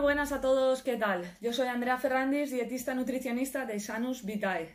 Buenas 0.00 0.32
a 0.32 0.40
todos, 0.40 0.82
¿qué 0.82 0.96
tal? 0.96 1.24
Yo 1.42 1.52
soy 1.52 1.68
Andrea 1.68 1.98
Ferrandis, 1.98 2.50
dietista 2.50 2.94
nutricionista 2.94 3.66
de 3.66 3.78
Sanus 3.80 4.24
Vitae. 4.24 4.74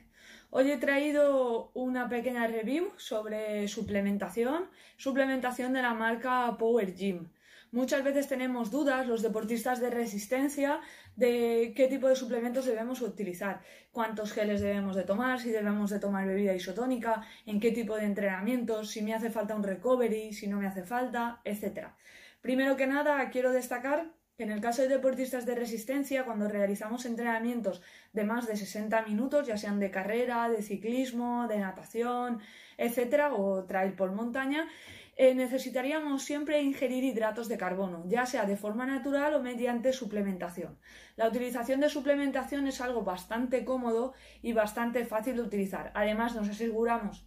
Hoy 0.51 0.69
he 0.69 0.77
traído 0.77 1.71
una 1.73 2.07
pequeña 2.07 2.45
review 2.45 2.91
sobre 2.97 3.67
suplementación, 3.67 4.69
suplementación 4.97 5.73
de 5.73 5.81
la 5.81 5.96
marca 5.96 6.55
Power 6.59 6.93
Gym. 6.93 7.29
Muchas 7.71 8.03
veces 8.03 8.27
tenemos 8.27 8.69
dudas 8.69 9.07
los 9.07 9.23
deportistas 9.23 9.81
de 9.81 9.89
resistencia 9.89 10.80
de 11.16 11.73
qué 11.76 11.88
tipo 11.88 12.07
de 12.07 12.16
suplementos 12.16 12.66
debemos 12.66 13.02
utilizar, 13.02 13.62
cuántos 13.92 14.32
geles 14.32 14.62
debemos 14.62 14.96
de 14.96 15.05
tomar, 15.05 15.39
si 15.39 15.50
debemos 15.50 15.89
de 15.89 16.00
tomar 16.00 16.28
bebida 16.28 16.54
isotónica, 16.54 17.23
en 17.48 17.60
qué 17.60 17.71
tipo 17.71 17.96
de 17.96 18.05
entrenamientos, 18.05 18.92
si 18.92 19.02
me 19.02 19.16
hace 19.16 19.32
falta 19.32 19.55
un 19.55 19.64
recovery, 19.64 20.34
si 20.34 20.46
no 20.48 20.60
me 20.60 20.68
hace 20.68 20.84
falta, 20.84 21.42
etc. 21.44 21.88
Primero 22.42 22.76
que 22.78 22.86
nada, 22.86 23.28
quiero 23.32 23.52
destacar 23.52 24.14
en 24.38 24.52
el 24.52 24.59
caso 24.59 24.81
de 24.81 24.89
deportistas 24.89 25.45
de 25.45 25.55
resistencia, 25.55 26.25
cuando 26.25 26.49
realizamos 26.49 27.05
entrenamientos 27.05 27.82
de 28.11 28.25
más 28.25 28.47
de 28.47 28.57
60 28.57 29.04
minutos, 29.04 29.47
ya 29.47 29.57
sean 29.57 29.79
de 29.79 29.91
carrera, 29.91 30.50
de 30.50 30.61
ciclismo, 30.61 31.47
de 31.47 31.60
natación, 31.60 32.39
etcétera, 32.77 33.33
o 33.33 33.63
trail 33.63 33.94
por 33.94 34.11
montaña, 34.11 34.67
eh, 35.16 35.33
necesitaríamos 35.33 36.23
siempre 36.23 36.61
ingerir 36.61 37.05
hidratos 37.05 37.47
de 37.47 37.58
carbono, 37.58 38.03
ya 38.08 38.25
sea 38.25 38.45
de 38.45 38.58
forma 38.58 38.86
natural 38.86 39.36
o 39.36 39.41
mediante 39.41 39.94
suplementación. 39.94 40.77
La 41.16 41.30
utilización 41.30 41.80
de 41.80 41.89
suplementación 41.89 42.67
es 42.67 42.81
algo 42.81 43.03
bastante 43.03 43.63
cómodo 43.63 44.13
y 44.41 44.52
bastante 44.52 45.05
fácil 45.05 45.38
de 45.38 45.44
utilizar. 45.44 45.91
Además, 45.95 46.36
nos 46.36 46.49
aseguramos 46.49 47.25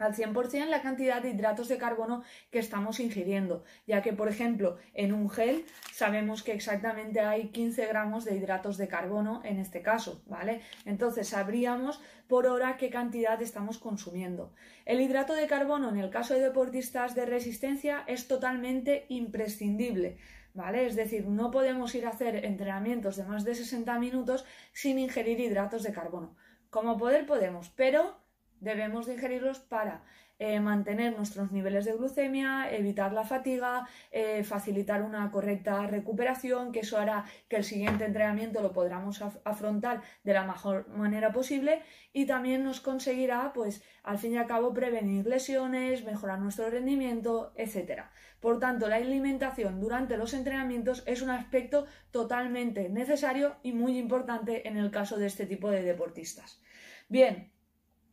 al 0.00 0.14
100% 0.14 0.66
la 0.66 0.82
cantidad 0.82 1.22
de 1.22 1.30
hidratos 1.30 1.68
de 1.68 1.78
carbono 1.78 2.22
que 2.50 2.58
estamos 2.58 3.00
ingiriendo, 3.00 3.62
ya 3.86 4.02
que, 4.02 4.12
por 4.12 4.28
ejemplo, 4.28 4.78
en 4.94 5.12
un 5.12 5.30
gel 5.30 5.64
sabemos 5.92 6.42
que 6.42 6.52
exactamente 6.52 7.20
hay 7.20 7.48
15 7.48 7.86
gramos 7.86 8.24
de 8.24 8.36
hidratos 8.36 8.76
de 8.78 8.88
carbono 8.88 9.42
en 9.44 9.58
este 9.58 9.82
caso, 9.82 10.22
¿vale? 10.26 10.62
Entonces 10.84 11.28
sabríamos 11.28 12.00
por 12.26 12.46
hora 12.46 12.76
qué 12.76 12.90
cantidad 12.90 13.40
estamos 13.42 13.78
consumiendo. 13.78 14.52
El 14.86 15.00
hidrato 15.00 15.34
de 15.34 15.46
carbono 15.46 15.90
en 15.90 15.98
el 15.98 16.10
caso 16.10 16.34
de 16.34 16.40
deportistas 16.40 17.14
de 17.14 17.26
resistencia 17.26 18.04
es 18.06 18.28
totalmente 18.28 19.06
imprescindible. 19.08 20.18
¿Vale? 20.52 20.84
Es 20.84 20.96
decir, 20.96 21.26
no 21.26 21.52
podemos 21.52 21.94
ir 21.94 22.06
a 22.06 22.10
hacer 22.10 22.44
entrenamientos 22.44 23.14
de 23.14 23.22
más 23.22 23.44
de 23.44 23.54
60 23.54 23.96
minutos 24.00 24.44
sin 24.72 24.98
ingerir 24.98 25.38
hidratos 25.38 25.84
de 25.84 25.92
carbono. 25.92 26.34
Como 26.70 26.98
poder 26.98 27.24
podemos, 27.24 27.68
pero 27.70 28.19
Debemos 28.60 29.06
de 29.06 29.14
ingerirlos 29.14 29.58
para 29.58 30.02
eh, 30.42 30.58
mantener 30.58 31.14
nuestros 31.14 31.52
niveles 31.52 31.84
de 31.84 31.92
glucemia, 31.92 32.72
evitar 32.72 33.12
la 33.12 33.24
fatiga, 33.24 33.86
eh, 34.10 34.42
facilitar 34.42 35.02
una 35.02 35.30
correcta 35.30 35.86
recuperación, 35.86 36.72
que 36.72 36.80
eso 36.80 36.96
hará 36.96 37.26
que 37.46 37.56
el 37.56 37.64
siguiente 37.64 38.06
entrenamiento 38.06 38.62
lo 38.62 38.72
podamos 38.72 39.20
afrontar 39.44 40.00
de 40.24 40.32
la 40.32 40.44
mejor 40.44 40.88
manera 40.88 41.30
posible 41.30 41.82
y 42.14 42.24
también 42.24 42.64
nos 42.64 42.80
conseguirá, 42.80 43.52
pues, 43.52 43.84
al 44.02 44.16
fin 44.16 44.32
y 44.32 44.38
al 44.38 44.46
cabo, 44.46 44.72
prevenir 44.72 45.26
lesiones, 45.26 46.06
mejorar 46.06 46.38
nuestro 46.38 46.70
rendimiento, 46.70 47.52
etc. 47.56 48.04
Por 48.40 48.58
tanto, 48.60 48.88
la 48.88 48.96
alimentación 48.96 49.78
durante 49.78 50.16
los 50.16 50.32
entrenamientos 50.32 51.02
es 51.06 51.20
un 51.20 51.28
aspecto 51.28 51.86
totalmente 52.12 52.88
necesario 52.88 53.56
y 53.62 53.72
muy 53.72 53.98
importante 53.98 54.66
en 54.66 54.78
el 54.78 54.90
caso 54.90 55.18
de 55.18 55.26
este 55.26 55.44
tipo 55.44 55.70
de 55.70 55.82
deportistas. 55.82 56.62
Bien, 57.10 57.52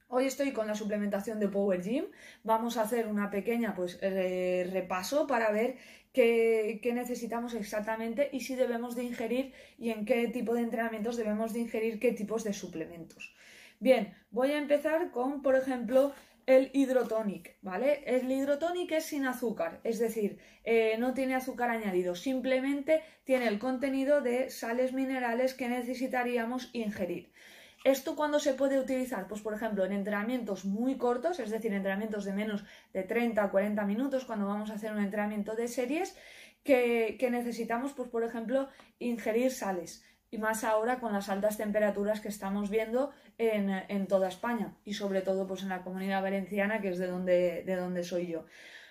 Hoy 0.10 0.26
estoy 0.26 0.54
con 0.54 0.68
la 0.68 0.76
suplementación 0.76 1.38
de 1.38 1.50
Power 1.50 1.82
Gym. 1.82 2.06
Vamos 2.44 2.78
a 2.78 2.84
hacer 2.84 3.08
una 3.08 3.30
pequeña 3.30 3.76
pues, 3.76 4.00
repaso 4.00 5.28
para 5.28 5.52
ver 5.52 5.76
qué, 6.14 6.80
necesitamos 6.94 7.54
exactamente 7.54 8.30
y 8.32 8.40
si 8.40 8.56
debemos 8.56 8.96
de 8.96 9.04
ingerir 9.04 9.54
y 9.78 9.90
en 9.90 10.06
qué 10.06 10.30
tipo 10.30 10.54
de 10.54 10.62
entrenamientos 10.62 11.18
debemos 11.18 11.52
de 11.52 11.60
ingerir 11.60 12.00
qué 12.00 12.14
tipos 12.14 12.46
de 12.46 12.54
suplementos. 12.54 13.36
Bien, 13.82 14.14
voy 14.32 14.52
a 14.52 14.58
empezar 14.58 15.12
con, 15.12 15.42
por 15.42 15.58
ejemplo, 15.58 16.14
el 16.46 16.72
hidrotonic, 16.74 17.58
¿vale? 17.62 18.02
El 18.06 18.32
hidrotonic 18.32 18.94
es 18.94 19.04
sin 19.08 19.26
azúcar, 19.26 19.82
es 19.84 20.00
decir, 20.00 20.40
eh, 20.64 20.96
no 20.98 21.14
tiene 21.14 21.36
azúcar 21.36 21.70
añadido, 21.70 22.16
simplemente 22.16 23.04
tiene 23.26 23.50
el 23.50 23.60
contenido 23.60 24.22
de 24.22 24.50
sales 24.50 24.94
minerales 24.94 25.54
que 25.54 25.68
necesitaríamos 25.68 26.70
ingerir. 26.72 27.34
¿Esto 27.84 28.16
cuándo 28.16 28.40
se 28.40 28.54
puede 28.54 28.80
utilizar? 28.80 29.28
Pues 29.28 29.42
por 29.42 29.54
ejemplo 29.54 29.86
en 29.86 29.94
entrenamientos 29.94 30.66
muy 30.66 30.98
cortos, 30.98 31.40
es 31.40 31.50
decir, 31.50 31.74
entrenamientos 31.74 32.26
de 32.26 32.34
menos 32.34 32.64
de 32.94 33.04
30 33.04 33.44
a 33.44 33.52
40 33.52 33.86
minutos, 33.86 34.26
cuando 34.26 34.48
vamos 34.48 34.70
a 34.70 34.74
hacer 34.74 34.92
un 34.92 35.00
entrenamiento 35.00 35.56
de 35.56 35.68
series, 35.68 36.16
que, 36.64 37.30
necesitamos, 37.32 37.94
pues 37.94 38.10
por 38.10 38.24
ejemplo, 38.24 38.68
ingerir 39.00 39.52
sales. 39.52 40.04
Y 40.30 40.38
más 40.38 40.66
ahora 40.66 41.00
con 41.00 41.14
las 41.14 41.30
altas 41.30 41.56
temperaturas 41.56 42.20
que 42.20 42.28
estamos 42.28 42.70
viendo 42.70 43.12
en, 43.38 44.08
toda 44.08 44.28
España 44.28 44.76
y 44.84 44.94
sobre 44.94 45.22
todo 45.22 45.48
pues 45.48 45.64
en 45.64 45.70
la 45.70 45.84
comunidad 45.84 46.22
valenciana, 46.22 46.82
que 46.82 46.90
es 46.90 46.98
de 46.98 47.08
donde, 47.08 47.64
de 47.64 47.76
donde 47.78 48.04
soy 48.04 48.28
yo. 48.28 48.46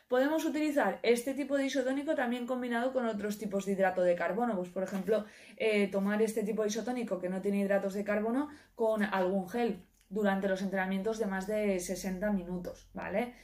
Podemos 0.08 0.44
utilizar 0.44 1.00
este 1.02 1.34
tipo 1.34 1.56
de 1.56 1.66
isotónico 1.66 2.14
también 2.14 2.46
combinado 2.46 2.92
con 2.92 3.06
otros 3.06 3.38
tipos 3.38 3.66
de 3.66 3.72
hidrato 3.72 4.02
de 4.02 4.14
carbono. 4.14 4.54
Pues, 4.56 4.68
por 4.68 4.84
ejemplo, 4.84 5.24
eh, 5.56 5.88
tomar 5.88 6.22
este 6.22 6.44
tipo 6.44 6.62
de 6.62 6.68
isotónico 6.68 7.18
que 7.18 7.28
no 7.28 7.40
tiene 7.40 7.58
hidratos 7.58 7.94
de 7.94 8.04
carbono 8.04 8.48
con 8.76 9.02
algún 9.02 9.48
gel 9.48 9.82
durante 10.08 10.48
los 10.48 10.62
entrenamientos 10.62 11.18
de 11.18 11.26
más 11.26 11.48
de 11.48 11.80
60 11.80 12.30
minutos, 12.30 12.88
¿vale? 12.94 13.34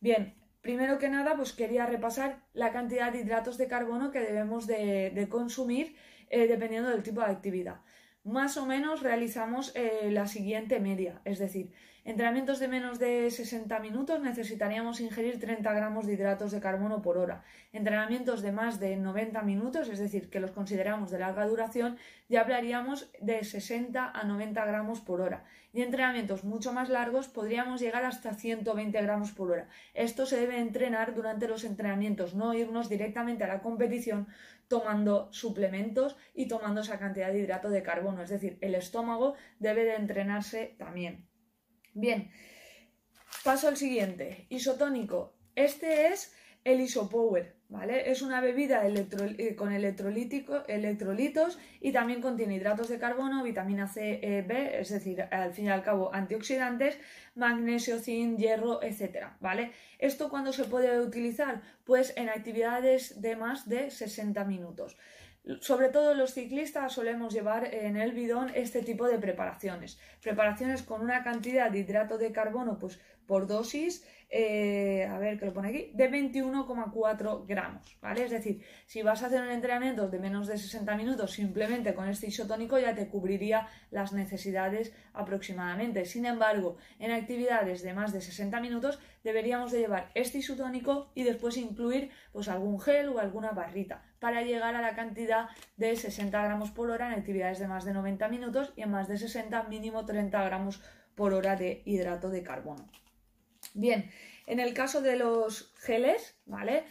Bien, 0.00 0.34
primero 0.60 0.98
que 0.98 1.08
nada, 1.08 1.36
pues 1.36 1.54
quería 1.54 1.86
repasar 1.86 2.42
la 2.52 2.70
cantidad 2.70 3.12
de 3.12 3.20
hidratos 3.20 3.56
de 3.56 3.68
carbono 3.68 4.10
que 4.10 4.20
debemos 4.20 4.66
de, 4.66 5.26
consumir 5.30 5.96
eh, 6.28 6.46
dependiendo 6.46 6.90
del 6.90 7.02
tipo 7.02 7.20
de 7.20 7.28
actividad. 7.28 7.80
Más 8.24 8.58
o 8.58 8.66
menos 8.66 9.02
realizamos 9.02 9.72
eh, 9.74 10.10
la 10.10 10.26
siguiente 10.26 10.78
media, 10.80 11.22
es 11.24 11.38
decir, 11.38 11.72
Entrenamientos 12.04 12.58
de 12.58 12.68
menos 12.68 12.98
de 12.98 13.30
60 13.30 13.78
minutos 13.78 14.20
necesitaríamos 14.20 15.00
ingerir 15.00 15.38
30 15.38 15.70
gramos 15.74 16.06
de 16.06 16.14
hidratos 16.14 16.50
de 16.50 16.60
carbono 16.60 17.02
por 17.02 17.18
hora. 17.18 17.44
Entrenamientos 17.72 18.40
de 18.40 18.52
más 18.52 18.80
de 18.80 18.96
90 18.96 19.42
minutos, 19.42 19.88
es 19.90 19.98
decir, 19.98 20.30
que 20.30 20.40
los 20.40 20.50
consideramos 20.50 21.10
de 21.10 21.18
larga 21.18 21.46
duración, 21.46 21.98
ya 22.28 22.40
hablaríamos 22.40 23.10
de 23.20 23.44
60 23.44 24.12
a 24.18 24.24
90 24.24 24.64
gramos 24.64 25.00
por 25.00 25.20
hora. 25.20 25.44
Y 25.74 25.82
entrenamientos 25.82 26.42
mucho 26.42 26.72
más 26.72 26.88
largos 26.88 27.28
podríamos 27.28 27.82
llegar 27.82 28.04
hasta 28.06 28.32
120 28.32 29.02
gramos 29.02 29.32
por 29.32 29.50
hora. 29.50 29.68
Esto 29.92 30.24
se 30.24 30.40
debe 30.40 30.58
entrenar 30.58 31.14
durante 31.14 31.48
los 31.48 31.64
entrenamientos, 31.64 32.34
no 32.34 32.54
irnos 32.54 32.88
directamente 32.88 33.44
a 33.44 33.48
la 33.48 33.60
competición 33.60 34.26
tomando 34.68 35.30
suplementos 35.32 36.16
y 36.32 36.48
tomando 36.48 36.80
esa 36.80 36.98
cantidad 36.98 37.30
de 37.30 37.40
hidrato 37.40 37.68
de 37.68 37.82
carbono. 37.82 38.22
Es 38.22 38.30
decir, 38.30 38.56
el 38.62 38.74
estómago 38.74 39.34
debe 39.58 39.84
de 39.84 39.96
entrenarse 39.96 40.76
también. 40.78 41.29
Bien, 41.94 42.30
paso 43.44 43.68
al 43.68 43.76
siguiente. 43.76 44.46
Isotónico. 44.48 45.34
Este 45.54 46.08
es 46.08 46.32
el 46.62 46.80
Isopower, 46.80 47.56
¿vale? 47.68 48.10
Es 48.10 48.22
una 48.22 48.40
bebida 48.40 48.82
eh, 48.86 49.56
con 49.56 49.72
electrolitos 49.72 51.58
y 51.80 51.92
también 51.92 52.20
contiene 52.20 52.56
hidratos 52.56 52.88
de 52.88 52.98
carbono, 52.98 53.42
vitamina 53.42 53.88
C, 53.88 54.20
E, 54.22 54.42
B, 54.42 54.80
es 54.80 54.90
decir, 54.90 55.22
al 55.22 55.52
fin 55.54 55.66
y 55.66 55.70
al 55.70 55.82
cabo 55.82 56.14
antioxidantes, 56.14 56.98
magnesio, 57.34 57.98
zinc, 57.98 58.38
hierro, 58.38 58.82
etcétera, 58.82 59.36
¿vale? 59.40 59.72
¿Esto 59.98 60.28
cuándo 60.28 60.52
se 60.52 60.64
puede 60.64 61.00
utilizar? 61.00 61.62
Pues 61.84 62.12
en 62.16 62.28
actividades 62.28 63.20
de 63.22 63.36
más 63.36 63.68
de 63.68 63.90
60 63.90 64.44
minutos. 64.44 64.96
Sobre 65.60 65.88
todo 65.88 66.14
los 66.14 66.34
ciclistas 66.34 66.92
solemos 66.92 67.32
llevar 67.32 67.74
en 67.74 67.96
el 67.96 68.12
bidón 68.12 68.50
este 68.54 68.82
tipo 68.82 69.06
de 69.08 69.18
preparaciones. 69.18 69.98
Preparaciones 70.22 70.82
con 70.82 71.00
una 71.00 71.22
cantidad 71.24 71.70
de 71.70 71.80
hidrato 71.80 72.18
de 72.18 72.32
carbono 72.32 72.78
pues, 72.78 73.00
por 73.30 73.46
dosis 73.46 74.04
eh, 74.28 75.06
a 75.08 75.18
ver 75.18 75.38
que 75.38 75.46
lo 75.46 75.52
pone 75.52 75.68
aquí, 75.68 75.90
de 75.94 76.10
21,4 76.10 77.46
gramos, 77.46 77.96
¿vale? 78.00 78.24
Es 78.24 78.30
decir, 78.30 78.60
si 78.86 79.02
vas 79.02 79.22
a 79.22 79.26
hacer 79.26 79.40
un 79.40 79.50
entrenamiento 79.50 80.08
de 80.08 80.18
menos 80.18 80.48
de 80.48 80.56
60 80.58 80.96
minutos, 80.96 81.32
simplemente 81.32 81.94
con 81.94 82.08
este 82.08 82.26
isotónico 82.26 82.76
ya 82.78 82.94
te 82.94 83.08
cubriría 83.08 83.68
las 83.92 84.12
necesidades 84.12 84.92
aproximadamente. 85.14 86.04
Sin 86.06 86.26
embargo, 86.26 86.76
en 86.98 87.12
actividades 87.12 87.82
de 87.82 87.92
más 87.92 88.12
de 88.12 88.20
60 88.20 88.60
minutos 88.60 88.98
deberíamos 89.22 89.70
de 89.70 89.80
llevar 89.80 90.10
este 90.14 90.38
isotónico 90.38 91.12
y 91.14 91.22
después 91.22 91.56
incluir 91.56 92.10
pues 92.32 92.48
algún 92.48 92.80
gel 92.80 93.10
o 93.10 93.20
alguna 93.20 93.52
barrita 93.52 94.02
para 94.18 94.42
llegar 94.42 94.74
a 94.74 94.82
la 94.82 94.96
cantidad 94.96 95.48
de 95.76 95.94
60 95.94 96.42
gramos 96.42 96.70
por 96.72 96.90
hora 96.90 97.06
en 97.06 97.18
actividades 97.18 97.60
de 97.60 97.68
más 97.68 97.84
de 97.84 97.94
90 97.94 98.28
minutos 98.28 98.72
y 98.74 98.82
en 98.82 98.90
más 98.90 99.06
de 99.06 99.18
60 99.18 99.64
mínimo 99.64 100.04
30 100.04 100.42
gramos 100.44 100.82
por 101.16 101.34
hora 101.34 101.56
de 101.56 101.82
hidrato 101.84 102.30
de 102.30 102.42
carbono. 102.42 102.88
Bien, 103.74 104.10
en 104.46 104.60
el 104.60 104.74
caso 104.74 105.00
de 105.00 105.16
los 105.16 105.72
geles, 105.78 106.36
¿vale? 106.46 106.84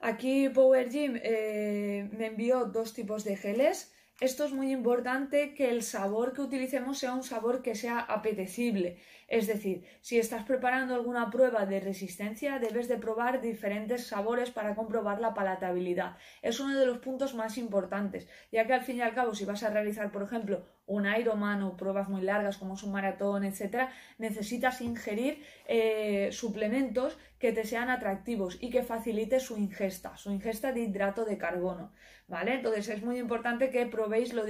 Aquí 0.00 0.48
Power 0.48 0.88
Gym 0.90 1.20
eh, 1.22 2.08
me 2.12 2.26
envió 2.26 2.64
dos 2.64 2.94
tipos 2.94 3.24
de 3.24 3.36
geles. 3.36 3.92
esto 4.20 4.44
es 4.44 4.52
muy 4.52 4.70
importante 4.72 5.54
que 5.54 5.70
el 5.70 5.82
sabor 5.82 6.32
que 6.34 6.42
utilicemos 6.42 6.98
sea 6.98 7.14
un 7.14 7.22
sabor 7.22 7.62
que 7.62 7.74
sea 7.74 8.00
apetecible. 8.00 8.98
Es 9.30 9.46
decir, 9.46 9.84
si 10.00 10.18
estás 10.18 10.44
preparando 10.44 10.92
alguna 10.92 11.30
prueba 11.30 11.64
de 11.64 11.78
resistencia, 11.78 12.58
debes 12.58 12.88
de 12.88 12.98
probar 12.98 13.40
diferentes 13.40 14.08
sabores 14.08 14.50
para 14.50 14.74
comprobar 14.74 15.20
la 15.20 15.34
palatabilidad. 15.34 16.16
Es 16.42 16.58
uno 16.58 16.76
de 16.76 16.84
los 16.84 16.98
puntos 16.98 17.36
más 17.36 17.56
importantes, 17.56 18.28
ya 18.50 18.66
que 18.66 18.72
al 18.72 18.82
fin 18.82 18.96
y 18.96 19.02
al 19.02 19.14
cabo, 19.14 19.32
si 19.36 19.44
vas 19.44 19.62
a 19.62 19.70
realizar, 19.70 20.10
por 20.10 20.24
ejemplo, 20.24 20.64
un 20.86 21.06
Ironman 21.06 21.62
o 21.62 21.76
pruebas 21.76 22.08
muy 22.08 22.22
largas 22.22 22.56
como 22.56 22.74
es 22.74 22.82
un 22.82 22.90
maratón, 22.90 23.44
etcétera, 23.44 23.92
necesitas 24.18 24.80
ingerir 24.80 25.44
eh, 25.68 26.30
suplementos 26.32 27.16
que 27.38 27.52
te 27.52 27.64
sean 27.64 27.88
atractivos 27.88 28.58
y 28.60 28.70
que 28.70 28.82
facilite 28.82 29.38
su 29.38 29.56
ingesta, 29.56 30.16
su 30.16 30.32
ingesta 30.32 30.72
de 30.72 30.80
hidrato 30.80 31.24
de 31.24 31.38
carbono. 31.38 31.92
¿Vale? 32.26 32.54
Entonces 32.54 32.88
es 32.88 33.02
muy 33.02 33.18
importante 33.18 33.70
que 33.70 33.86
probéis 33.86 34.32
los 34.34 34.46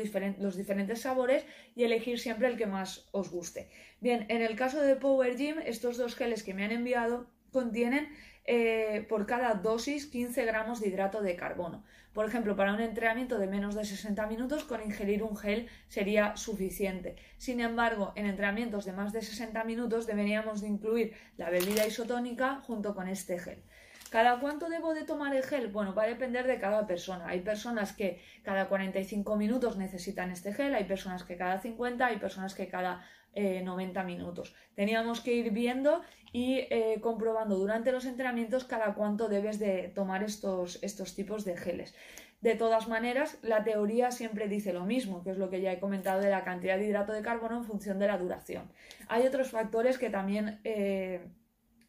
diferentes 0.56 1.00
sabores 1.00 1.46
y 1.74 1.84
elegir 1.84 2.18
siempre 2.18 2.48
el 2.48 2.58
que 2.58 2.66
más 2.66 3.08
os 3.10 3.30
guste. 3.30 3.70
Bien, 4.00 4.26
en 4.28 4.42
el 4.42 4.54
caso 4.54 4.69
de 4.78 4.96
Power 4.96 5.36
Gym, 5.36 5.58
estos 5.64 5.96
dos 5.96 6.14
geles 6.14 6.42
que 6.42 6.54
me 6.54 6.64
han 6.64 6.70
enviado 6.70 7.26
contienen 7.50 8.08
eh, 8.44 9.04
por 9.08 9.26
cada 9.26 9.54
dosis 9.54 10.06
15 10.06 10.44
gramos 10.44 10.80
de 10.80 10.88
hidrato 10.88 11.22
de 11.22 11.36
carbono. 11.36 11.84
Por 12.12 12.26
ejemplo, 12.26 12.56
para 12.56 12.72
un 12.72 12.80
entrenamiento 12.80 13.38
de 13.38 13.46
menos 13.46 13.74
de 13.74 13.84
60 13.84 14.26
minutos, 14.26 14.64
con 14.64 14.82
ingerir 14.82 15.22
un 15.22 15.36
gel 15.36 15.68
sería 15.88 16.36
suficiente. 16.36 17.16
Sin 17.38 17.60
embargo, 17.60 18.12
en 18.16 18.26
entrenamientos 18.26 18.84
de 18.84 18.92
más 18.92 19.12
de 19.12 19.22
60 19.22 19.62
minutos 19.64 20.06
deberíamos 20.06 20.60
de 20.60 20.68
incluir 20.68 21.14
la 21.36 21.50
bebida 21.50 21.86
isotónica 21.86 22.60
junto 22.62 22.94
con 22.94 23.08
este 23.08 23.38
gel. 23.38 23.62
¿Cada 24.10 24.40
cuánto 24.40 24.68
debo 24.68 24.92
de 24.92 25.04
tomar 25.04 25.36
el 25.36 25.44
gel? 25.44 25.68
Bueno, 25.68 25.94
va 25.94 26.02
a 26.02 26.08
depender 26.08 26.48
de 26.48 26.58
cada 26.58 26.84
persona. 26.84 27.28
Hay 27.28 27.42
personas 27.42 27.92
que 27.92 28.20
cada 28.42 28.68
45 28.68 29.36
minutos 29.36 29.76
necesitan 29.76 30.32
este 30.32 30.52
gel, 30.52 30.74
hay 30.74 30.84
personas 30.84 31.22
que 31.22 31.36
cada 31.36 31.60
50, 31.60 32.04
hay 32.04 32.16
personas 32.16 32.56
que 32.56 32.66
cada 32.66 33.06
90 33.34 34.00
eh, 34.00 34.04
minutos. 34.04 34.54
Teníamos 34.74 35.20
que 35.20 35.34
ir 35.34 35.50
viendo 35.50 36.02
y 36.32 36.58
eh, 36.70 36.98
comprobando 37.00 37.56
durante 37.56 37.92
los 37.92 38.04
entrenamientos 38.04 38.64
cada 38.64 38.94
cuánto 38.94 39.28
debes 39.28 39.58
de 39.58 39.92
tomar 39.94 40.22
estos, 40.22 40.82
estos 40.82 41.14
tipos 41.14 41.44
de 41.44 41.56
geles. 41.56 41.94
De 42.40 42.54
todas 42.54 42.88
maneras, 42.88 43.38
la 43.42 43.64
teoría 43.64 44.10
siempre 44.10 44.48
dice 44.48 44.72
lo 44.72 44.86
mismo, 44.86 45.22
que 45.22 45.30
es 45.30 45.36
lo 45.36 45.50
que 45.50 45.60
ya 45.60 45.72
he 45.72 45.80
comentado 45.80 46.22
de 46.22 46.30
la 46.30 46.42
cantidad 46.42 46.78
de 46.78 46.86
hidrato 46.86 47.12
de 47.12 47.20
carbono 47.20 47.58
en 47.58 47.64
función 47.64 47.98
de 47.98 48.06
la 48.06 48.16
duración. 48.16 48.70
Hay 49.08 49.26
otros 49.26 49.50
factores 49.50 49.98
que 49.98 50.08
también 50.08 50.58
eh, 50.64 51.20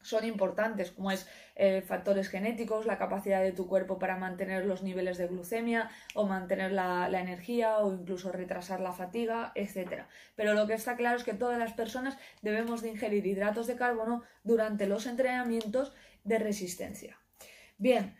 son 0.02 0.26
importantes, 0.26 0.92
como 0.92 1.12
es 1.12 1.28
eh, 1.56 1.82
factores 1.82 2.30
genéticos, 2.30 2.86
la 2.86 2.98
capacidad 2.98 3.42
de 3.42 3.52
tu 3.52 3.68
cuerpo 3.68 4.00
para 4.00 4.18
mantener 4.18 4.66
los 4.66 4.84
niveles 4.84 5.18
de 5.18 5.28
glucemia 5.28 5.90
o 6.14 6.26
mantener 6.26 6.72
la, 6.72 7.10
energía 7.12 7.78
o 7.80 7.94
incluso 7.94 8.32
retrasar 8.32 8.80
la 8.80 8.94
fatiga, 8.94 9.52
etc. 9.56 10.06
Pero 10.36 10.54
lo 10.54 10.68
que 10.68 10.74
está 10.74 10.96
claro 10.96 11.18
es 11.18 11.24
que 11.24 11.34
todas 11.34 11.60
las 11.60 11.74
personas 11.74 12.18
debemos 12.42 12.82
de 12.82 12.90
ingerir 12.90 13.26
hidratos 13.28 13.68
de 13.68 13.76
carbono 13.76 14.24
durante 14.44 14.88
los 14.88 15.06
entrenamientos 15.06 15.94
de 16.24 16.40
resistencia. 16.40 17.20
Bien, 17.78 18.16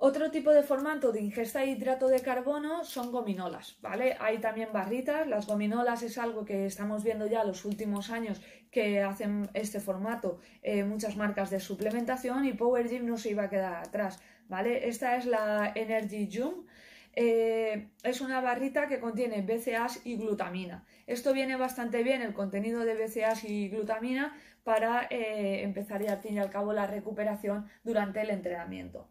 otro 0.00 0.30
tipo 0.30 0.52
de 0.52 0.62
formato 0.62 1.12
de 1.12 1.20
ingesta 1.20 1.60
de 1.60 1.66
hidrato 1.66 2.08
de 2.08 2.20
carbono 2.20 2.84
son 2.84 3.10
gominolas, 3.10 3.78
¿vale? 3.80 4.16
Hay 4.20 4.38
también 4.38 4.68
barritas, 4.72 5.26
las 5.26 5.46
gominolas 5.46 6.02
es 6.02 6.18
algo 6.18 6.44
que 6.44 6.66
estamos 6.66 7.02
viendo 7.02 7.26
ya 7.26 7.44
los 7.44 7.64
últimos 7.64 8.10
años 8.10 8.40
que 8.70 9.02
hacen 9.02 9.50
este 9.54 9.80
formato 9.80 10.38
eh, 10.62 10.84
muchas 10.84 11.16
marcas 11.16 11.50
de 11.50 11.58
suplementación 11.58 12.44
y 12.44 12.52
Power 12.52 12.88
Gym 12.88 13.06
no 13.06 13.18
se 13.18 13.30
iba 13.30 13.44
a 13.44 13.50
quedar 13.50 13.74
atrás, 13.74 14.20
¿vale? 14.48 14.88
Esta 14.88 15.16
es 15.16 15.26
la 15.26 15.72
Energy 15.74 16.28
Jump, 16.32 16.68
eh, 17.14 17.88
es 18.04 18.20
una 18.20 18.40
barrita 18.40 18.86
que 18.86 19.00
contiene 19.00 19.42
BCAAs 19.42 20.06
y 20.06 20.16
glutamina. 20.16 20.84
Esto 21.06 21.32
viene 21.32 21.56
bastante 21.56 22.04
bien, 22.04 22.22
el 22.22 22.34
contenido 22.34 22.84
de 22.84 22.94
BCAAs 22.94 23.42
y 23.44 23.68
glutamina, 23.68 24.36
para 24.62 25.08
eh, 25.10 25.62
empezar 25.62 26.02
ya 26.02 26.12
al 26.12 26.18
fin 26.20 26.34
y 26.34 26.38
al 26.38 26.50
cabo 26.50 26.72
la 26.72 26.86
recuperación 26.86 27.66
durante 27.82 28.20
el 28.20 28.30
entrenamiento. 28.30 29.08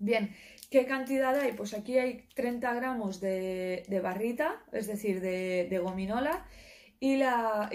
Bien, 0.00 0.34
¿qué 0.70 0.86
cantidad 0.86 1.36
hay? 1.36 1.52
Pues 1.52 1.74
aquí 1.74 1.98
hay 1.98 2.28
30 2.34 2.72
gramos 2.74 3.20
de, 3.20 4.00
barrita, 4.02 4.62
es 4.72 4.86
decir, 4.86 5.20
de, 5.20 5.80
gominola, 5.82 6.46
y, 7.00 7.16
la, 7.16 7.68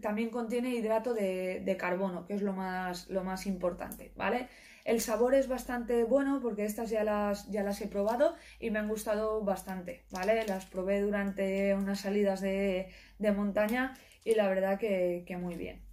también 0.00 0.30
contiene 0.30 0.70
hidrato 0.70 1.14
de, 1.14 1.76
carbono, 1.78 2.26
que 2.26 2.34
es 2.34 2.42
lo 2.42 2.52
más, 2.52 3.46
importante, 3.46 4.12
¿vale? 4.16 4.48
El 4.84 5.00
sabor 5.00 5.34
es 5.34 5.46
bastante 5.46 6.02
bueno 6.02 6.40
porque 6.42 6.64
estas 6.64 6.90
ya 6.90 7.04
las, 7.04 7.48
ya 7.48 7.62
las 7.62 7.80
he 7.80 7.86
probado 7.86 8.34
y 8.58 8.70
me 8.70 8.80
han 8.80 8.88
gustado 8.88 9.42
bastante, 9.44 10.04
¿vale? 10.10 10.44
Las 10.46 10.66
probé 10.66 11.00
durante 11.00 11.74
unas 11.76 12.00
salidas 12.00 12.40
de, 12.40 12.88
montaña 13.36 13.94
y 14.24 14.34
la 14.34 14.48
verdad 14.48 14.80
que 14.80 15.36
muy 15.40 15.54
bien. 15.54 15.91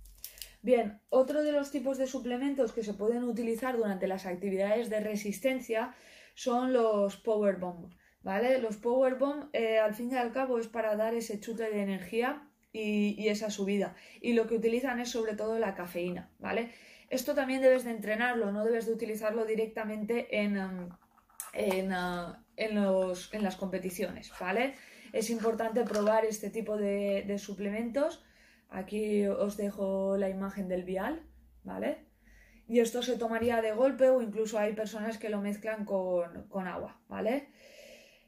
Bien, 0.61 1.01
otro 1.09 1.43
de 1.43 1.53
los 1.53 1.71
tipos 1.71 1.97
de 1.97 2.07
suplementos 2.07 2.73
que 2.73 2.83
se 2.83 2.93
pueden 2.93 3.23
utilizar 3.23 3.77
durante 3.77 4.07
las 4.07 4.25
actividades 4.25 4.89
de 4.89 4.99
resistencia 4.99 5.95
son 6.35 6.73
los 6.73 7.15
Power 7.17 7.55
Bomb. 7.55 7.93
¿vale? 8.21 8.59
Los 8.59 8.77
Power 8.77 9.15
Bomb, 9.15 9.49
eh, 9.53 9.79
al 9.79 9.95
fin 9.95 10.11
y 10.11 10.15
al 10.15 10.31
cabo, 10.31 10.59
es 10.59 10.67
para 10.67 10.95
dar 10.95 11.13
ese 11.13 11.39
chute 11.39 11.69
de 11.69 11.81
energía 11.81 12.47
y, 12.71 13.27
esa 13.29 13.49
subida. 13.49 13.95
Y 14.21 14.33
lo 14.33 14.47
que 14.47 14.55
utilizan 14.55 14.99
es 14.99 15.09
sobre 15.09 15.35
todo 15.35 15.57
la 15.59 15.75
cafeína, 15.75 16.29
¿vale? 16.39 16.71
Esto 17.09 17.33
también 17.33 17.61
debes 17.61 17.85
de 17.85 17.91
entrenarlo, 17.91 18.51
no 18.51 18.65
debes 18.65 18.85
de 18.85 18.93
utilizarlo 18.93 19.45
directamente 19.45 20.27
en, 20.41 20.57
um, 20.59 20.89
uh, 20.89 22.33
en, 22.57 23.43
las 23.43 23.55
competiciones, 23.55 24.31
¿vale? 24.39 24.75
Es 25.11 25.31
importante 25.31 25.83
probar 25.83 26.25
este 26.25 26.51
tipo 26.51 26.77
de 26.77 27.37
suplementos 27.39 28.23
Aquí 28.69 29.25
os 29.25 29.57
dejo 29.57 30.15
la 30.17 30.29
imagen 30.29 30.67
del 30.67 30.83
vial, 30.83 31.23
¿vale? 31.63 32.05
Y 32.67 32.79
esto 32.81 33.01
se 33.01 33.17
tomaría 33.17 33.61
de 33.61 33.71
golpe 33.71 34.09
o 34.09 34.21
incluso 34.21 34.59
hay 34.59 34.73
personas 34.73 35.17
que 35.17 35.29
lo 35.29 35.41
mezclan 35.41 35.85
con, 35.85 36.67
agua, 36.67 37.01
¿vale? 37.07 37.49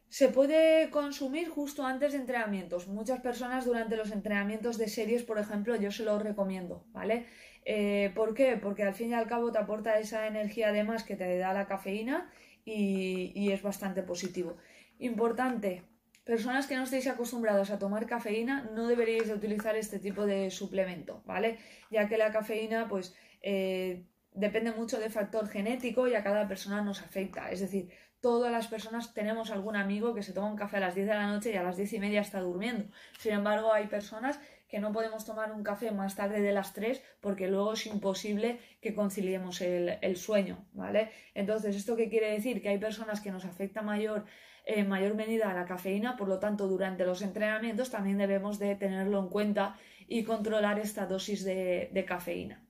Se 0.09 0.29
puede 0.29 0.89
consumir 0.89 1.47
justo 1.47 1.85
antes 1.85 2.13
de 2.13 2.17
entrenamientos. 2.17 2.87
Muchas 2.87 3.21
personas 3.21 3.65
durante 3.65 3.95
los 3.95 4.11
entrenamientos 4.11 4.79
de 4.79 4.89
series, 4.89 5.21
por 5.23 5.37
ejemplo, 5.37 5.75
yo 5.75 5.91
se 5.91 6.03
lo 6.03 6.17
recomiendo, 6.17 6.85
¿vale? 6.87 7.27
Eh, 7.65 8.11
¿Por 8.15 8.33
qué? 8.33 8.57
Porque 8.57 8.83
al 8.83 8.95
fin 8.95 9.11
y 9.11 9.13
al 9.13 9.27
cabo 9.27 9.51
te 9.51 9.59
aporta 9.59 9.99
esa 9.99 10.25
energía 10.25 10.69
además 10.69 11.03
que 11.03 11.15
te 11.15 11.37
da 11.37 11.53
la 11.53 11.67
cafeína 11.67 12.31
y, 12.65 13.31
y 13.35 13.51
es 13.51 13.61
bastante 13.61 14.01
positivo. 14.01 14.57
Importante, 14.97 15.83
Personas 16.23 16.67
que 16.67 16.75
no 16.75 16.83
estéis 16.83 17.07
acostumbrados 17.07 17.71
a 17.71 17.79
tomar 17.79 18.05
cafeína 18.05 18.69
no 18.75 18.87
deberíais 18.87 19.27
de 19.27 19.33
utilizar 19.33 19.75
este 19.75 19.99
tipo 19.99 20.25
de 20.25 20.51
suplemento, 20.51 21.23
¿vale? 21.25 21.57
Ya 21.89 22.07
que 22.07 22.17
la 22.17 22.31
cafeína, 22.31 22.87
pues, 22.87 23.15
eh, 23.41 24.05
depende 24.33 24.71
mucho 24.71 24.99
de 24.99 25.09
factor 25.09 25.49
genético 25.49 26.07
y 26.07 26.13
a 26.13 26.23
cada 26.23 26.47
persona 26.47 26.81
nos 26.81 27.01
afecta. 27.01 27.51
Es 27.51 27.59
decir, 27.59 27.89
todas 28.21 28.51
las 28.51 28.67
personas 28.67 29.13
tenemos 29.13 29.49
algún 29.49 29.75
amigo 29.75 30.13
que 30.13 30.21
se 30.21 30.31
toma 30.31 30.51
un 30.51 30.57
café 30.57 30.77
a 30.77 30.81
las 30.81 30.95
10 30.95 31.07
de 31.07 31.15
la 31.15 31.27
noche 31.27 31.51
y 31.51 31.57
a 31.57 31.63
las 31.63 31.75
10 31.75 31.93
y 31.93 31.99
media 31.99 32.21
está 32.21 32.39
durmiendo. 32.39 32.85
Sin 33.17 33.33
embargo, 33.33 33.73
hay 33.73 33.87
personas 33.87 34.39
que 34.71 34.79
no 34.79 34.91
podemos 34.91 35.25
tomar 35.25 35.51
un 35.51 35.63
café 35.63 35.91
más 35.91 36.15
tarde 36.15 36.41
de 36.41 36.53
las 36.53 36.73
3 36.73 37.03
porque 37.19 37.47
luego 37.47 37.73
es 37.73 37.85
imposible 37.85 38.59
que 38.81 38.95
conciliemos 38.95 39.61
el, 39.61 39.99
el 40.01 40.17
sueño, 40.17 40.65
¿vale? 40.73 41.11
Entonces, 41.35 41.75
¿esto 41.75 41.95
qué 41.95 42.09
quiere 42.09 42.31
decir? 42.31 42.61
Que 42.61 42.69
hay 42.69 42.79
personas 42.79 43.21
que 43.21 43.31
nos 43.31 43.45
afecta 43.45 43.81
mayor 43.83 44.25
en 44.65 44.87
mayor 44.87 45.15
medida 45.15 45.53
la 45.53 45.65
cafeína, 45.65 46.17
por 46.17 46.27
lo 46.27 46.39
tanto 46.39 46.67
durante 46.67 47.05
los 47.05 47.21
entrenamientos 47.21 47.89
también 47.89 48.17
debemos 48.17 48.59
de 48.59 48.75
tenerlo 48.75 49.19
en 49.19 49.29
cuenta 49.29 49.75
y 50.07 50.23
controlar 50.23 50.79
esta 50.79 51.05
dosis 51.05 51.43
de, 51.43 52.05
cafeína. 52.07 52.63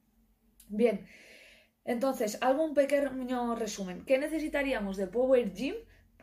Bien, 0.68 1.08
entonces, 1.84 2.38
hago 2.42 2.64
un 2.64 2.74
pequeño 2.74 3.56
resumen. 3.56 4.06
¿Qué 4.06 4.18
necesitaríamos 4.18 4.98
de 4.98 5.08
Power 5.08 5.54
Gym 5.54 5.76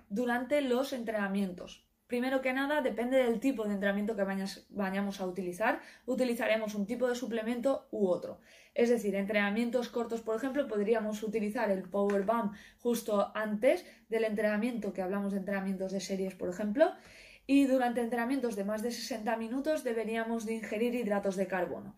durante 0.09 0.63
los 0.63 0.93
entrenamientos? 0.93 1.88
Primero 2.09 2.41
que 2.41 2.55
nada, 2.55 2.81
depende 2.81 3.19
del 3.19 3.39
tipo 3.39 3.65
de 3.65 3.75
entrenamiento 3.75 4.17
que 4.17 4.25
vayamos 4.71 5.21
a 5.21 5.27
utilizar, 5.27 5.81
utilizaremos 6.07 6.75
un 6.75 6.87
tipo 6.87 7.07
de 7.07 7.15
suplemento 7.15 7.87
u 7.91 8.09
otro. 8.09 8.41
Es 8.75 8.89
decir, 8.89 9.15
entrenamientos 9.15 9.91
cortos, 9.91 10.23
por 10.23 10.35
ejemplo, 10.35 10.67
podríamos 10.67 11.23
utilizar 11.23 11.71
el 11.71 11.83
Power 11.83 12.23
Bump 12.23 12.55
justo 12.79 13.31
antes 13.35 13.85
del 14.09 14.25
entrenamiento, 14.25 14.95
que 14.95 15.03
hablamos 15.03 15.33
de 15.33 15.41
entrenamientos 15.41 15.93
de 15.93 16.01
series, 16.01 16.35
por 16.35 16.49
ejemplo, 16.49 16.93
y 17.47 17.67
durante 17.67 18.01
entrenamientos 18.01 18.57
de 18.57 18.65
más 18.65 18.83
de 18.83 18.91
60 18.91 19.37
minutos 19.37 19.85
deberíamos 19.85 20.47
de 20.47 20.55
ingerir 20.55 20.95
hidratos 20.95 21.37
de 21.37 21.47
carbono. 21.47 21.95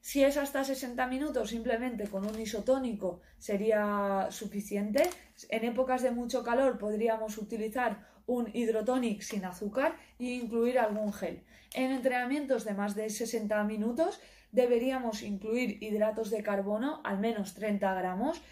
Si 0.00 0.24
es 0.24 0.36
hasta 0.38 0.64
60 0.64 1.06
minutos, 1.06 1.50
simplemente 1.50 2.08
con 2.08 2.26
un 2.26 2.40
isotónico 2.40 3.20
sería 3.38 4.28
suficiente. 4.30 5.02
En 5.50 5.64
épocas 5.64 6.02
de 6.02 6.10
mucho 6.10 6.42
calor 6.42 6.78
podríamos 6.78 7.36
utilizar 7.36 8.08
un 8.26 8.48
hidrotonic 8.52 9.20
sin 9.20 9.44
azúcar 9.44 9.96
e 10.18 10.24
incluir 10.24 10.78
algún 10.78 11.12
gel. 11.12 11.44
En 11.74 11.90
entrenamientos 11.92 12.64
de 12.64 12.74
más 12.74 12.94
de 12.94 13.10
60 13.10 13.62
minutos 13.64 14.20
deberíamos 14.52 15.22
incluir 15.22 15.82
hidratos 15.82 16.30
de 16.30 16.42
carbono, 16.42 17.00
al 17.04 17.18
menos 17.18 17.54
30 17.54 17.94
gramos. 17.94 18.42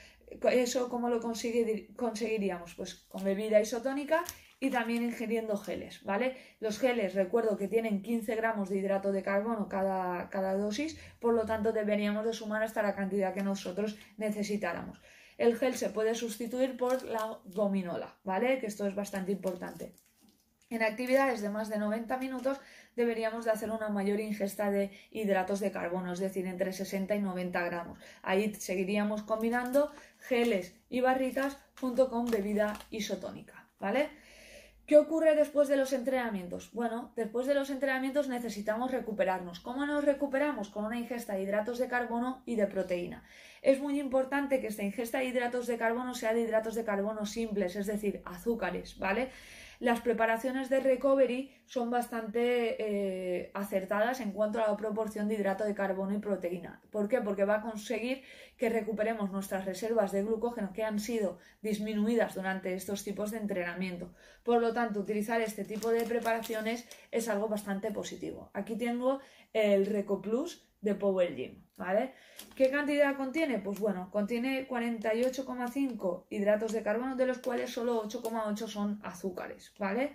¿Eso 0.53 0.89
cómo 0.91 1.09
lo 1.09 1.21
conseguiríamos? 1.21 2.75
Pues 2.75 2.95
con 2.95 3.25
bebida 3.25 3.61
isotónica 3.61 4.23
y 4.61 4.71
también 4.71 5.03
ingiriendo 5.03 5.57
geles, 5.57 6.03
¿vale? 6.05 6.37
Los 6.61 6.79
geles, 6.79 7.15
recuerdo 7.15 7.57
que 7.57 7.69
tienen 7.69 8.03
15 8.03 8.35
gramos 8.37 8.69
de 8.69 8.79
hidrato 8.79 9.13
de 9.13 9.23
carbono 9.23 9.69
cada, 9.69 10.29
cada 10.31 10.55
dosis, 10.55 10.99
por 11.21 11.35
lo 11.35 11.45
tanto 11.45 11.73
deberíamos 11.73 12.25
de 12.25 12.33
sumar 12.33 12.63
hasta 12.63 12.83
la 12.83 12.95
cantidad 12.95 13.35
que 13.35 13.43
nosotros 13.43 13.97
necesitáramos. 14.17 15.01
El 15.37 15.57
gel 15.57 15.77
se 15.77 15.91
puede 15.91 16.17
sustituir 16.17 16.77
por 16.77 17.03
la 17.05 17.39
gominola, 17.45 18.17
¿vale? 18.25 18.59
Que 18.59 18.67
esto 18.67 18.87
es 18.87 18.97
bastante 18.97 19.31
importante. 19.31 19.95
En 20.71 20.83
actividades 20.83 21.41
de 21.41 21.49
más 21.49 21.71
de 21.71 21.79
90 21.79 22.19
minutos 22.19 22.61
deberíamos 22.97 23.45
de 23.45 23.53
hacer 23.53 23.71
una 23.71 23.89
mayor 23.89 24.21
ingesta 24.21 24.71
de 24.71 24.91
hidratos 25.11 25.61
de 25.61 25.71
carbono, 25.71 26.13
es 26.13 26.19
decir, 26.19 26.47
entre 26.47 26.73
60 26.73 27.15
y 27.15 27.21
90 27.21 27.63
gramos. 27.63 27.99
Ahí 28.23 28.53
seguiríamos 28.55 29.23
combinando 29.23 29.93
geles 30.19 30.75
y 30.91 31.01
barritas 31.01 31.57
junto 31.81 32.11
con 32.11 32.27
bebida 32.27 32.77
isotónica, 32.91 33.69
¿vale? 33.79 34.11
¿Qué 34.89 34.97
ocurre 34.97 35.35
después 35.35 35.69
de 35.69 35.77
los 35.77 35.93
entrenamientos? 35.93 36.73
Bueno, 36.73 37.13
después 37.15 37.47
de 37.47 37.53
los 37.53 37.69
entrenamientos 37.69 38.27
necesitamos 38.27 38.91
recuperarnos. 38.91 39.61
¿Cómo 39.61 39.85
nos 39.85 40.03
recuperamos? 40.03 40.71
Con 40.71 40.87
una 40.87 40.99
ingesta 40.99 41.35
de 41.35 41.43
hidratos 41.43 41.77
de 41.77 41.89
carbono 41.89 42.43
y 42.47 42.57
de 42.57 42.67
proteína. 42.67 43.23
Es 43.61 43.81
muy 43.81 44.01
importante 44.01 44.61
que 44.61 44.69
esta 44.69 44.83
ingesta 44.83 45.19
de 45.19 45.27
hidratos 45.27 45.67
de 45.67 45.77
carbono 45.77 46.15
sea 46.15 46.33
de 46.33 46.41
hidratos 46.41 46.75
de 46.75 46.87
carbono 46.87 47.27
simples, 47.27 47.77
es 47.77 47.87
decir, 47.87 48.23
azúcares, 48.25 48.99
¿vale? 48.99 49.29
Las 49.79 50.01
preparaciones 50.01 50.71
de 50.71 50.81
recovery 50.81 51.53
son 51.69 51.91
bastante 51.91 52.77
eh, 52.79 53.51
acertadas 53.53 54.21
en 54.21 54.33
cuanto 54.33 54.59
a 54.59 54.69
la 54.69 54.77
proporción 54.77 55.29
de 55.29 55.35
hidrato 55.35 55.65
de 55.65 55.75
carbono 55.75 56.15
y 56.15 56.19
proteína. 56.19 56.81
¿Por 56.91 57.09
qué? 57.09 57.21
Porque 57.21 57.45
va 57.45 57.57
a 57.57 57.61
conseguir 57.61 58.23
que 58.57 58.71
recuperemos 58.71 59.31
nuestras 59.31 59.67
reservas 59.67 60.11
de 60.11 60.23
glucógeno 60.23 60.73
que 60.73 60.83
han 60.83 60.99
sido 60.99 61.39
disminuidas 61.61 62.35
durante 62.35 62.73
estos 62.73 63.05
tipos 63.05 63.31
de 63.33 63.37
entrenamiento. 63.37 64.15
Por 64.45 64.63
lo 64.63 64.73
tanto, 64.73 65.01
utilizar 65.01 65.43
este 65.43 65.67
tipo 65.67 65.91
de 65.91 66.05
preparaciones 66.05 66.89
es 67.11 67.29
algo 67.29 67.49
bastante 67.49 67.91
positivo. 67.91 68.51
Aquí 68.55 68.75
tengo 68.75 69.21
el 69.53 69.85
RecoPlus 69.85 70.67
de 70.81 70.95
Power 70.95 71.37
Gym, 71.37 71.67
¿vale? 71.77 72.15
¿Qué 72.57 72.71
cantidad 72.71 73.15
contiene? 73.15 73.59
Pues 73.59 73.79
bueno, 73.79 74.11
contiene 74.11 74.67
48,5 74.67 76.25
hidratos 76.31 76.73
de 76.73 76.83
carbono, 76.83 77.15
de 77.15 77.27
los 77.27 77.39
cuales 77.39 77.71
solo 77.71 78.03
8,8 78.05 78.69
son 78.69 79.01
azúcares, 79.03 79.75
¿vale? 79.79 80.15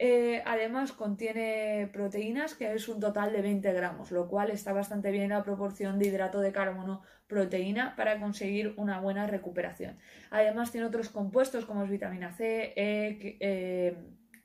Eh, 0.00 0.42
además 0.46 0.92
contiene 0.92 1.90
proteínas, 1.92 2.54
que 2.54 2.72
es 2.72 2.88
un 2.88 3.00
total 3.00 3.32
de 3.32 3.42
20 3.42 3.72
gramos, 3.72 4.12
lo 4.12 4.28
cual 4.28 4.50
está 4.50 4.72
bastante 4.72 5.10
bien 5.10 5.30
la 5.30 5.42
proporción 5.42 5.98
de 5.98 6.06
hidrato 6.06 6.40
de 6.40 6.52
carbono 6.52 7.02
proteína 7.26 7.96
para 7.96 8.20
conseguir 8.20 8.74
una 8.76 9.00
buena 9.00 9.26
recuperación. 9.26 9.98
Además 10.30 10.70
tiene 10.70 10.86
otros 10.86 11.08
compuestos 11.08 11.64
como 11.64 11.82
es 11.82 11.90
vitamina 11.90 12.32
C, 12.32 12.72
E, 12.76 13.38
eh, 13.40 13.96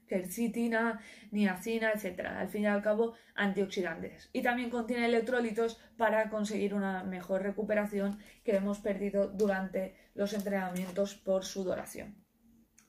quercitina, 0.08 1.00
niacina, 1.32 1.92
etc. 1.92 2.20
Al 2.28 2.50
fin 2.50 2.64
y 2.64 2.68
al 2.68 2.82
cabo, 2.82 3.14
antioxidantes. 3.36 4.30
Y 4.34 4.42
también 4.42 4.72
contiene 4.72 5.06
electrolitos 5.06 5.80
para 5.98 6.30
conseguir 6.30 6.74
una 6.74 7.04
mejor 7.04 7.44
recuperación 7.44 8.20
que 8.44 8.56
hemos 8.56 8.80
perdido 8.80 9.28
durante 9.28 9.96
los 10.16 10.34
entrenamientos 10.34 11.16
por 11.16 11.46
sudoración. 11.46 12.16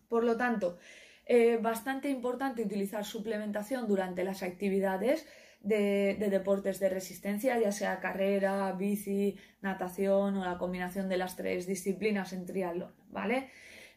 Por 0.08 0.24
lo 0.24 0.36
tanto, 0.36 0.78
eh, 1.26 1.58
bastante 1.60 2.08
importante 2.08 2.62
utilizar 2.62 3.04
suplementación 3.04 3.86
durante 3.86 4.24
las 4.24 4.42
actividades 4.42 5.26
de, 5.60 6.16
de, 6.18 6.28
deportes 6.28 6.78
de 6.80 6.90
resistencia, 6.90 7.58
ya 7.58 7.72
sea 7.72 8.00
carrera, 8.00 8.70
bici, 8.72 9.36
natación 9.62 10.36
o 10.36 10.44
la 10.44 10.58
combinación 10.58 11.08
de 11.08 11.16
las 11.16 11.36
tres 11.36 11.66
disciplinas 11.66 12.32
en 12.32 12.44
triatlón, 12.44 12.94
¿vale? 13.10 13.48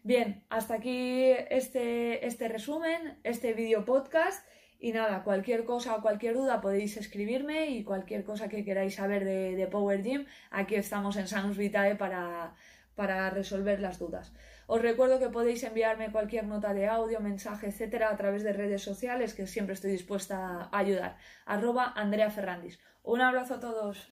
Bien, 0.08 0.42
hasta 0.50 0.76
aquí 0.76 1.32
este, 1.50 2.26
este 2.26 2.48
resumen, 2.48 3.20
este 3.26 3.52
video 3.52 3.84
podcast. 3.84 4.48
Y 4.80 4.94
nada, 4.94 5.24
cualquier 5.24 5.66
cosa 5.66 5.96
o 5.96 6.02
cualquier 6.02 6.36
duda 6.36 6.62
podéis 6.62 6.96
escribirme 6.96 7.72
y 7.72 7.84
cualquier 7.84 8.24
cosa 8.24 8.48
que 8.48 8.64
queráis 8.64 8.96
saber 8.96 9.26
de, 9.26 9.68
Power 9.70 10.04
Gym, 10.04 10.26
aquí 10.50 10.76
estamos 10.76 11.18
en 11.18 11.28
Sanus 11.28 11.58
Vitae 11.58 11.96
para, 11.96 12.56
para 12.96 13.30
resolver 13.32 13.82
las 13.82 14.00
dudas. 14.00 14.34
Os 14.74 14.82
recuerdo 14.90 15.20
que 15.22 15.36
podéis 15.38 15.62
enviarme 15.70 16.14
cualquier 16.16 16.46
nota 16.54 16.70
de 16.78 16.86
audio, 16.98 17.26
mensaje, 17.30 17.66
etcétera, 17.68 18.06
a 18.10 18.18
través 18.22 18.42
de 18.44 18.58
redes 18.62 18.84
sociales, 18.90 19.34
que 19.36 19.48
siempre 19.54 19.74
estoy 19.76 19.92
dispuesta 19.92 20.36
a 20.72 20.78
ayudar. 20.84 21.12
Arroba 21.54 21.86
Andrea 22.04 22.30
Ferrandis. 22.36 22.76
Un 23.14 23.22
abrazo 23.22 23.54
a 23.56 23.62
todos. 23.62 23.98